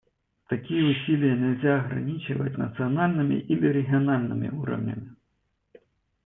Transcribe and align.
Такие 0.49 0.83
усилия 0.87 1.35
нельзя 1.37 1.79
ограничивать 1.79 2.57
национальными 2.57 3.35
или 3.35 3.67
региональными 3.67 4.49
уровнями. 4.49 5.11